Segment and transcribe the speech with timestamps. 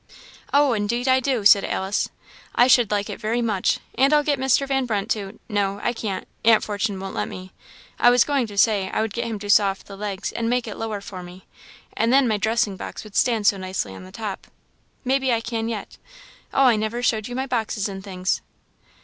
[0.51, 1.93] "Oh, indeed I do!" said Ellen:
[2.55, 4.65] "I should like it very much, and I'll get Mr.
[4.67, 7.53] Van Brunt to no, I can't, Aunt Fortune won't let me;
[7.99, 10.49] I was going to say, I would get him to saw off the legs and
[10.49, 11.45] make it lower for me,
[11.95, 14.47] and then my dressing box would stand so nicely on the top.
[15.05, 15.99] Maybe I can yet.
[16.51, 18.41] Oh, I never showed you my boxes and things."